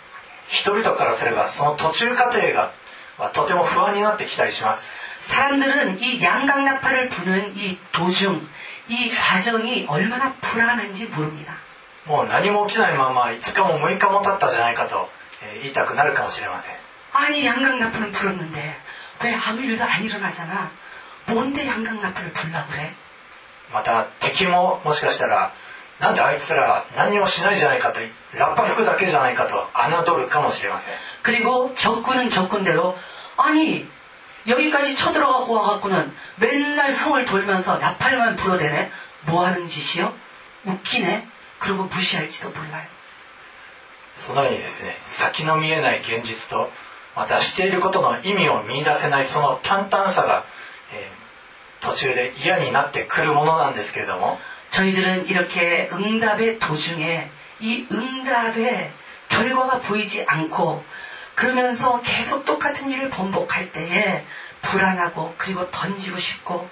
[0.49, 2.71] 人々からすればその途中過程が
[3.17, 8.47] はとても不安になってきたりします 사람들은 이 양각 나팔을 부는 이 도중,
[8.87, 11.57] 이 과정이 얼마나 불안한지 모릅니다.
[12.05, 15.09] もう何も起きないまま5日も6日も経ったじゃないかと
[15.43, 16.75] えー言いたくなるかもしれません
[17.13, 18.77] 아니 양각 나팔은 불었는데
[19.23, 20.69] 왜 아무 일도 안 일어나잖아.
[21.25, 22.93] 뭔데 양각 나팔을 불라 그래?
[23.73, 25.51] また敵ももしかしたら
[25.99, 27.99] なんであいつら何もしないじゃないかと
[28.33, 32.95] ラッパ吹くだけじゃないかと侮るかもしれません 그리고 적군은 적군대로
[33.35, 33.89] 아니
[34.47, 38.91] 여기까지 쳐들어가고 와갖고는 맨날 성을 돌면서 나팔만 불어대네
[39.25, 40.13] 뭐 하는 짓이요?
[40.65, 41.27] 웃기네
[41.61, 42.85] 그리고 무시할지도 몰라요
[44.17, 46.71] そのようにですね先の見えない現実と
[47.15, 50.45] またしていることの意味を見出せないその淡々さが、
[50.93, 51.27] えー
[51.79, 57.29] 途中で嫌になってくるものなんですけれども 저희들은 이렇게 응답의 도중에
[57.59, 58.91] 이 응답의
[59.29, 60.83] 결과가 보이지 않고
[61.35, 64.25] 그러면서 계속 똑같은 일을 번복할 때에
[64.63, 66.67] 불안하고 그리고 던지고 싶고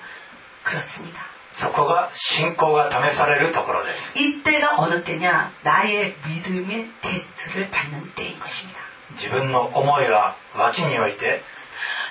[0.63, 1.28] 그렇습니다.
[1.51, 5.51] そこが信仰が試されるところです 이때가 어느 때냐?
[5.63, 8.80] 나의 믿음의 테스트를 받는 때인 것입니다.
[9.11, 11.43] 自分の思いは脇に置いて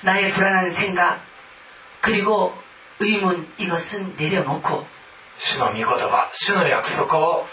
[0.02, 1.20] 나의 불안한 생각
[2.00, 2.56] 그리고
[3.00, 4.86] 의문 이것은 내려놓고
[5.38, 7.46] 主の御言葉主の約束を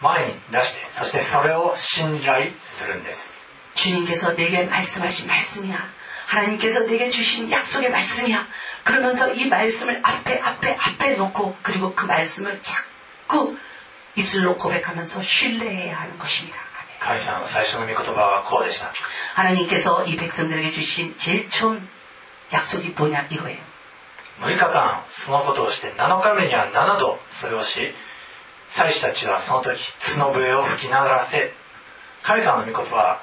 [0.00, 3.32] 前に出してそしてそれを信頼するんです
[3.74, 5.76] 주님께서 내게 말씀하신 말씀이야.
[6.26, 8.46] 하나님께서 내게 주신 약속의 말씀이야.
[8.84, 13.56] 그러면서 이 말씀을 앞에 앞에 앞에 놓고 그리고 그 말씀을 자꾸
[14.14, 16.58] 입술로 고백하면서 신뢰해야 하는 것입니다.
[16.58, 17.18] 아멘.
[17.18, 18.92] 神様の最初の御言葉はこうでした
[19.34, 21.88] 하나님께서 이 백성들에게 주신 제일 처음
[22.52, 23.58] 약속이 뭐냐 이거예요.
[24.40, 27.92] 6日間そのことをして7日目には7度それをし
[28.68, 31.52] 祭司たちはその時角笛を吹き鳴らせ
[32.22, 33.22] 神様の御言葉は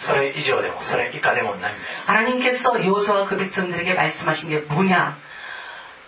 [0.00, 5.16] それ以上でもそれ以下でもないんです 하나님께서 여호수아와 그 백성들에게 말씀하신 게 뭐냐?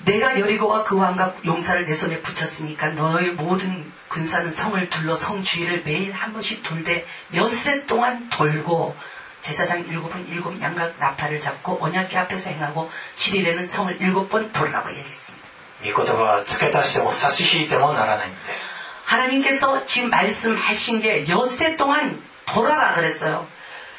[0.05, 5.83] 내가 여리고와 그 왕과 용사를 내 손에 붙였으니까 너희 모든 군사는 성을 둘러 성 주위를
[5.85, 7.05] 매일 한 번씩 돌되
[7.35, 8.95] 엿새 동안 돌고
[9.41, 15.49] 제사장 일곱은 일곱 양각 나팔을 잡고 언약궤 앞에서 행하고 7일에는 성을 일곱 번 돌라고 얘기했습니다.
[15.85, 23.47] 御言葉は付け足しても差し引いてもならないんです 하나님께서 지금 말씀하신 게 엿새 동안 돌아라 그랬어요.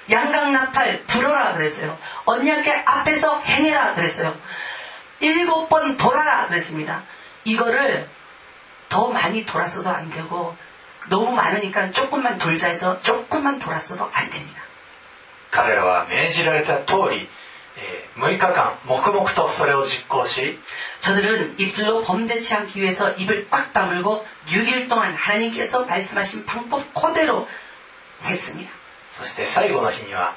[0.10, 1.98] 양각 나팔 불어라 그랬어요.
[2.26, 4.36] 언약궤 앞에서 행해라 그랬어요.
[5.20, 7.04] 일곱 번 돌아라 그랬습니다.
[7.44, 8.10] 이거를
[8.90, 10.56] 더 많이 돌았어도 안 되고
[11.10, 14.62] 너무 많으니까 조금만 돌자 해서 조금만 돌았어도 안 됩니다.
[15.52, 17.28] 彼らは命じられた通り、
[17.78, 20.60] えー6日間黙々とそれを実行し
[21.00, 27.48] 저들은 입술로 범죄치 않기 위해서 입을 꽉 다물고 6일 동안 하나님께서 말씀하신 방법 그대로
[28.24, 28.70] 했습니다.
[29.14, 30.36] そして最後の日には、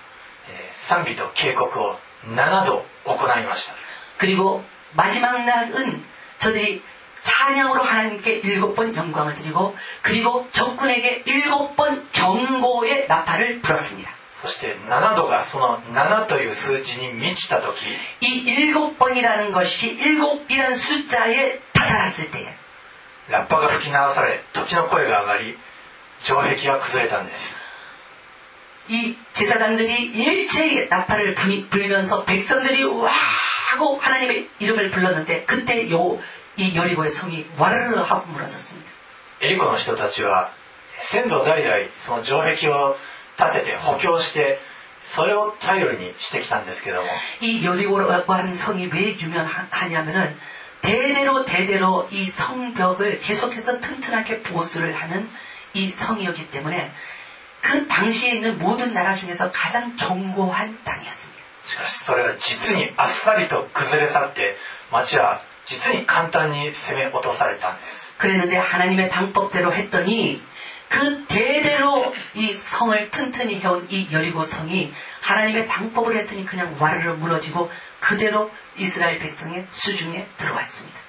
[0.49, 1.97] えー賛美と警告を
[2.27, 3.75] 7度行いました
[4.18, 4.62] 그리고
[4.95, 6.03] 마지막 날은
[6.39, 6.83] 저들이
[7.23, 14.11] 찬양으로 하나님께 일곱 번 영광을 드리고 그리고 적군에게 일곱 번 경고의 나팔을 불었습니다.
[14.43, 17.77] そして7度がその7という数字に満ちた時
[18.20, 22.49] 이 일곱 번이라는 것이 일곱이라는 숫자에 다다랐을 때에
[23.29, 25.57] ラッパが吹き鳴らされ時の声が上がり
[26.18, 27.62] 城壁が崩れたんです
[28.89, 33.11] 이 제사장들이 일체의 나팔을 불- 불면서 백성들이 와
[33.73, 36.18] 하고 하나님의 이름을 불렀는데 그때 요
[36.57, 38.91] 이 여리고의 성이 와르르 하고 물어섰습니다.
[39.41, 40.51] エリコの人たちは
[41.01, 42.97] 先祖代々その城壁を
[43.39, 44.61] 建てて補強して
[45.03, 47.09] それを頼りにしてきたんですけども
[47.41, 50.37] 이 여리고라고 하는 성이 왜 유명하냐면은
[50.83, 55.29] 대대로 대대로 이 성벽을 계속해서 튼튼하게 보수를 하는
[55.73, 56.93] 이 성이었기 때문에
[57.61, 61.43] 그 당시에 있는 모든 나라 중에서 가장 견고한 땅이었습니다.
[61.64, 64.57] しかしそれは実にあっさりと崩れ去って
[64.91, 70.43] 町は実に簡単に攻め落とされたんです 그랬는데 하나님의 방법대로 했더니
[70.89, 74.93] 그 대대로 이 성을 튼튼히 해온 이 여리고 성이
[75.23, 77.70] 하나님의 방법을 했더니 그냥 와르르 무너지고
[78.01, 81.01] 그대로 이스라엘 백성의 수중에 들어왔습니다.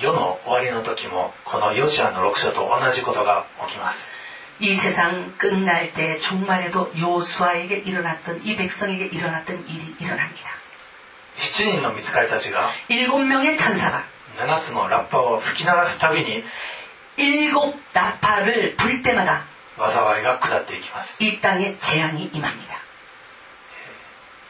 [0.00, 4.10] 世の終わりの時もこのヨシアの6章と同じことが起きます
[4.58, 10.50] 이 세상 끝날 때 종말에도 요수아에게 일어났던 이 백성에게 일어났던 일이 일어납니다.
[11.36, 14.04] 7人の見つかりたちが 일곱 명의 천사가
[14.38, 16.44] 7つのラッパを吹き鳴らすたびに
[17.16, 19.44] 일곱 나팔을 불 때마다
[19.78, 22.80] 災いが下っていきます 이 땅에 재앙이 임합니다.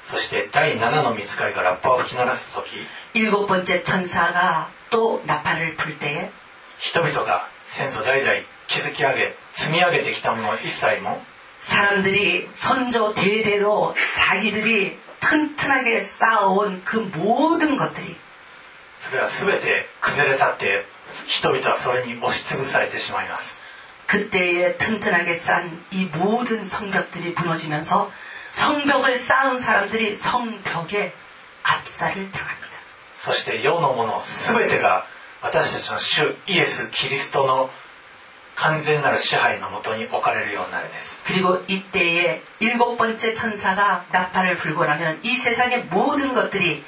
[0.05, 6.31] そして第7の見つかりがラッパを吹き鳴らす時 일곱 번째 천사가 또 나팔을 불 때에
[6.79, 11.23] 人々が先祖代々 築き上げ積み上げてきたもの一切も
[11.61, 18.17] 사람들이 선조 대대로 자기들이 튼튼하게 쌓아온 그 모든 것들이
[19.01, 20.85] それは全て崩れ去って
[21.27, 23.61] 人々はそれに押しつぶされてしまいます
[24.07, 28.11] 그때에 튼튼하게 쌓은 이 모든 성벽들이 무너지면서
[28.51, 31.15] 성벽을 쌓은 사람들이 성벽에
[31.63, 32.73] 압살을 당합니다.
[33.17, 35.07] そして世のもの全てが
[35.43, 37.71] 私たちの主イエス・キリストの
[38.57, 46.85] 完全なる支配のもとに置かれるようになるんです 그리고 이때에 일곱 번째 천사가 나팔을 불고 나면 이 세상의 모든 것들이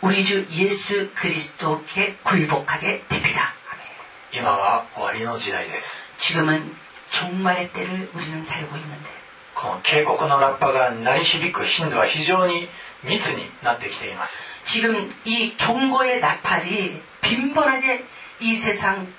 [0.00, 3.52] 우리 주 예수 그리스도께 굴복하게 됩니다.
[3.70, 3.84] 아멘.
[4.32, 6.74] 今は終わりの時代です 지금은
[7.10, 9.10] 종말의 때를 우리는 살고 있는데
[9.54, 12.66] この警告のラッパが鳴り響く頻度は非常に
[13.04, 18.04] 密になってきています 지금 이 경고의 나팔이 빈번하게
[18.40, 19.12] 이 세상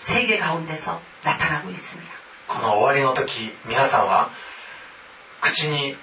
[0.00, 2.16] 세계 가운데서 나타나고 있습니다.
[2.48, 4.30] この終わりの時皆さんは
[5.40, 5.96] 口に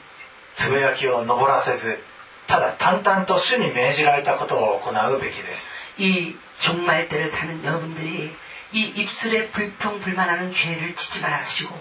[0.54, 2.00] つぶやきを登らせず
[2.48, 8.36] ただ淡々と主に命じられたことを行うべきです 이 종말 때를 사는 여러분들이
[8.74, 11.80] 이 입술에 불평불만하는 죄를 짓지 말으시고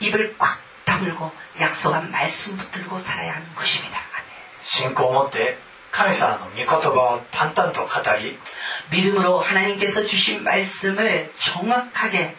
[0.00, 1.30] 입을 꽉 다물고
[1.60, 3.98] 약속한 말씀 붙들고 살아야 하는 것입니다.
[3.98, 4.26] 아멘.
[4.60, 5.56] 信仰を持って
[5.90, 7.88] 神様の御言葉を淡々と語
[8.18, 8.38] り
[8.90, 12.36] 믿음으로 하나님께서 주신 말씀을 정확하게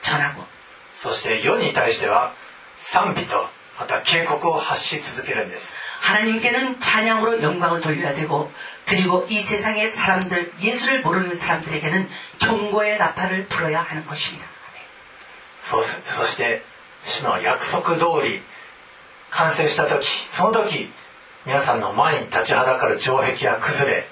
[0.00, 0.44] 전하고
[0.94, 2.32] そして世に対しては
[2.78, 3.48] 賛美と
[3.78, 8.50] また警告を発し続けるんです 하나님께는 찬양으로 영광을 돌려야 되고
[8.86, 12.08] 그리고 이 세상의 사람들 예수를 모르는 사람들에게는
[12.38, 14.46] 경고의 나팔을 불어야 하는 것입니다.
[15.60, 16.62] そうすそして
[17.02, 18.42] 主の約束通り
[19.30, 20.90] 完成した時その時
[21.48, 24.08] 皆さんの前に立ちはだかる城壁が崩れ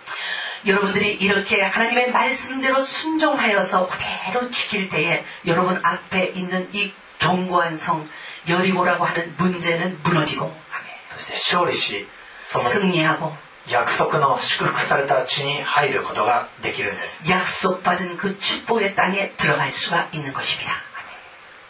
[0.64, 8.08] 여러분들이 이렇게 하나님의 말씀대로 순종하여서 그대로 지킬 때에 여러분 앞에 있는 이 견고한 성
[8.48, 10.56] 여리고라고 하는 문제는 무너지고 아멘.
[11.08, 12.06] そして勝利し
[12.44, 13.32] その 승리하고
[13.70, 20.70] 約束の祝福された地に入ることができるんです 약속받은 그 축복의 땅에 들어갈 수가 있는 것입니다.
[20.70, 20.80] 아멘.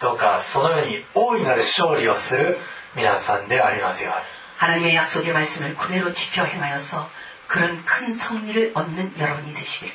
[0.00, 2.58] どうかそのように大いなる勝利をする
[2.94, 7.10] 皆さんでありますように 하나님의 약속의 말씀을 그대로 지켜 행하여서
[7.48, 9.92] 그런 큰 성리를 얻는 여러분이 되시길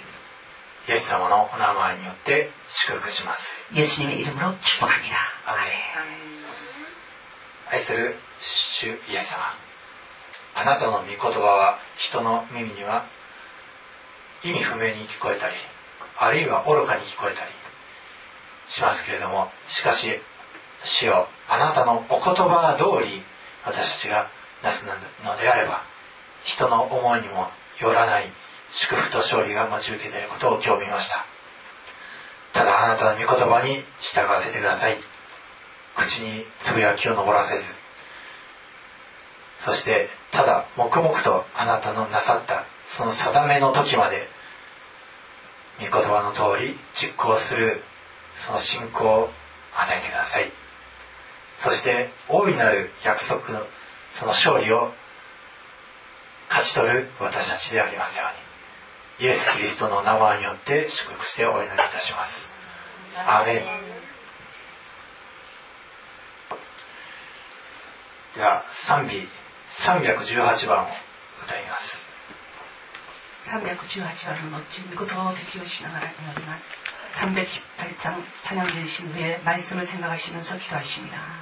[0.89, 5.17] イエス様のお名前によって祝福します 예수님의 이름으로 축복합니다.
[5.45, 5.73] 아멘.
[7.69, 9.53] 愛する主イエス様
[10.55, 13.05] あなたの御言葉は人の耳には
[14.43, 15.55] 意味不明に聞こえたり
[16.17, 17.51] あるいは愚かに聞こえたり
[18.69, 20.19] しますけれどもしかし
[20.83, 23.21] 主よあなたのお言葉通り
[23.65, 24.29] 私たちが
[24.62, 24.92] なすの
[25.36, 25.82] であれば
[26.44, 27.48] 人の思いにも
[27.80, 28.24] よらない
[28.70, 31.26] 祝福と勝利が待ち受けていることを今日見ました。
[32.52, 34.96] ただあなたの御言葉に従わせてください。
[35.94, 37.80] 口につぶやきを登らせず。
[39.60, 44.28] そしてただ黙々とあなたのなさったその定めの時まで
[45.78, 47.82] 御言葉の通り実行する
[48.36, 49.30] その信仰を
[49.74, 50.50] 与えてください。
[51.58, 53.66] そして大いなる約束の
[54.11, 54.93] その勝利を
[56.49, 58.25] 勝ち取る私たちでありますよ
[59.19, 62.53] うにイエス・キリストの名前によって祝福してお祈りいたします
[63.15, 63.63] アーメン
[68.35, 69.27] では賛美
[69.69, 70.88] 318番を
[71.43, 72.11] 歌います
[73.45, 81.40] 318番の後御言葉を適用しながら祈ります 318장 찬양 들으신 후에 말씀을 생각하시면서 기도하십니다.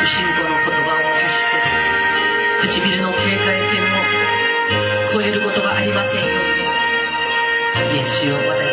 [0.00, 6.62] 不信徒の言葉を決して唇の警戒線を超えることがありませんように。
[7.92, 8.71] イエスよ私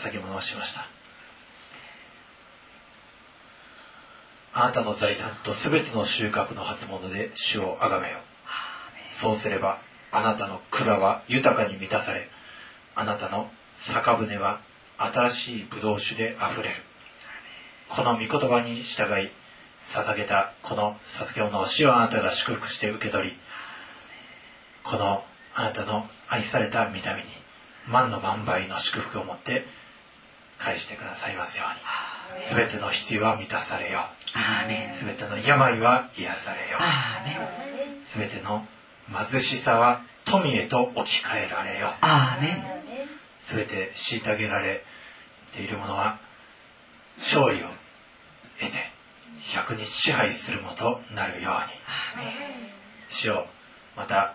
[0.00, 0.86] 捧げ物をしました。
[4.52, 8.18] あなたの財産と全ての収穫の初物で主をあがめよ
[9.20, 9.78] そうすれば
[10.10, 12.28] あなたの蔵は豊かに満たされ
[12.96, 13.48] あなたの
[13.78, 14.60] 酒舟は
[14.98, 16.74] 新しいブドウ酒であふれる。
[17.88, 19.30] この御言葉に従い
[19.84, 23.36] 捧げたこの捧げ物を主よあなたが祝福して受け取り
[24.84, 25.24] この
[25.54, 27.28] あなたの愛された見た目に
[27.88, 29.64] 万の万倍の祝福を持って
[30.60, 32.44] 返してくださいますように。
[32.44, 34.06] すべての必要は満たされよ。
[34.94, 36.78] すべての病は癒されよ。
[38.04, 38.66] すべての
[39.30, 41.94] 貧しさは富へと置き換えられよ。
[43.42, 44.84] すべて虐げられ
[45.54, 46.18] ているものは
[47.18, 47.66] 勝利を
[48.60, 48.90] 得て
[49.52, 51.54] 百に支配するものとなるよう
[52.22, 52.26] に。
[53.08, 53.46] 主よ
[53.96, 54.34] また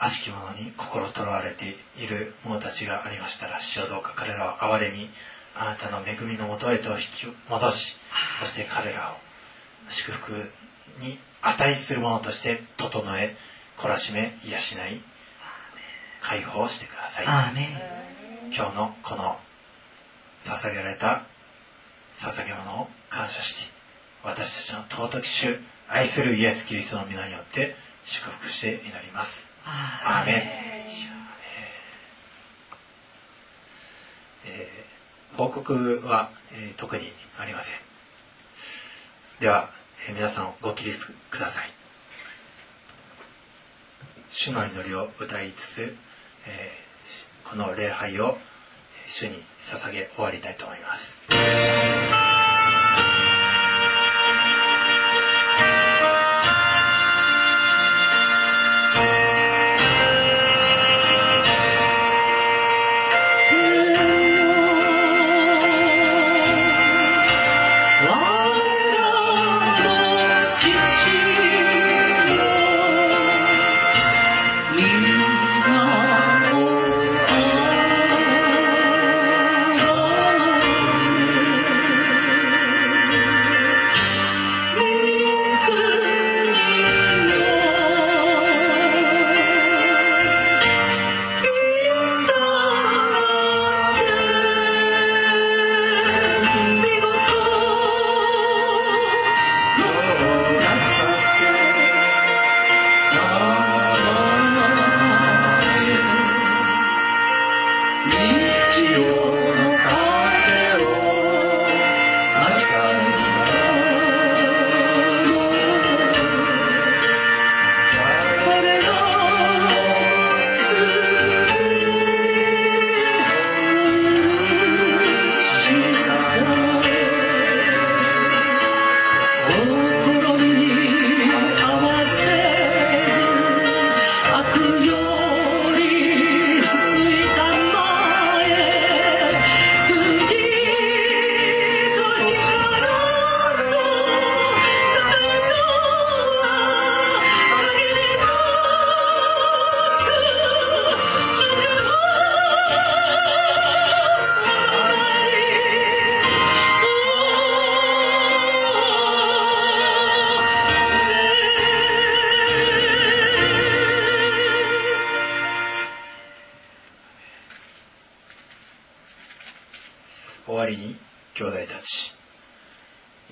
[0.00, 5.08] 悪しき者に心とらわれている者たちがありましたら主よどうか彼らを憐れみ
[5.56, 7.98] あなたの恵みのもとへと引き戻し
[8.40, 9.16] そして彼らを
[9.90, 10.50] 祝福
[11.00, 13.36] に値するものとして整え
[13.76, 15.00] 懲らしめ養い
[16.20, 17.26] 解放してください.
[18.54, 19.38] 今日のこの
[20.44, 21.24] 捧げられた
[22.18, 23.70] 捧げ物を感謝し
[24.24, 30.34] 私たちの尊き主愛するイエス・キリストの皆によって祝福して祈りますアーメン、
[34.46, 37.74] えー報告は、えー特にありません。
[39.40, 39.70] では、
[40.08, 41.70] えー皆さんご起立ください。
[44.30, 45.96] 主の祈りを歌いつつ、
[46.46, 48.36] えーこの礼拝を
[49.06, 51.22] 主に捧げ終わりたいと思います「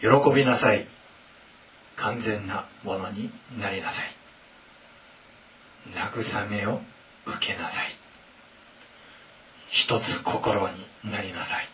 [0.06, 0.86] 喜びなさい。
[1.96, 4.14] 完全なものになりなさい。
[5.92, 6.80] 慰めを
[7.26, 7.86] 受けなさい。
[9.68, 11.68] 一つ心になりなさい。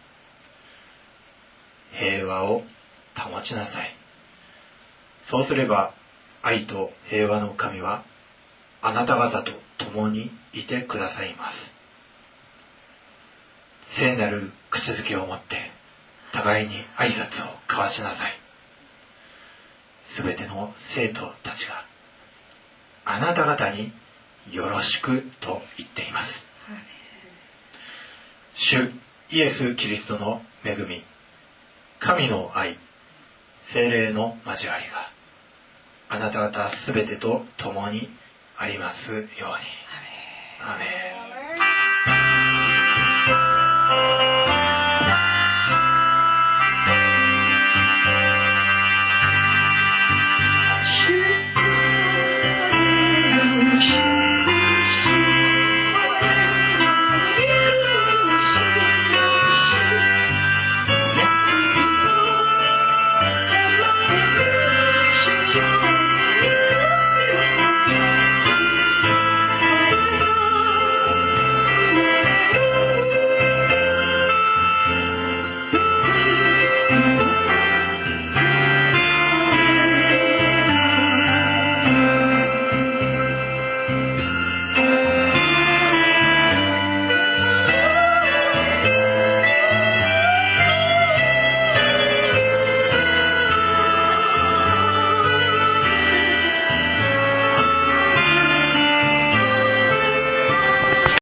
[1.92, 2.62] 平和を
[3.14, 3.94] 保ちなさい。
[5.26, 5.92] そうすれば
[6.42, 8.02] 愛と平和の神は
[8.80, 11.70] あなた方と共にいてくださいます。
[13.88, 15.70] 聖なる口づけを持って
[16.32, 18.32] 互いに挨拶を交わしなさい。
[20.04, 21.84] すべての生徒たちが
[23.04, 23.92] あなた方に
[24.50, 26.46] よろしくと言っています。
[28.54, 28.90] 主
[29.30, 31.02] イエス・キリストの恵み
[32.00, 32.76] 神の愛
[33.66, 35.10] 精霊の交わりが
[36.10, 38.10] あなた方すべてと共に
[38.58, 39.28] ありますように。
[40.60, 40.84] アーメ
[41.28, 41.31] ン